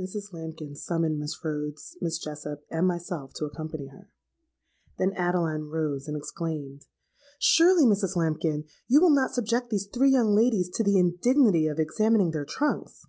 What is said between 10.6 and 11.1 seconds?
to the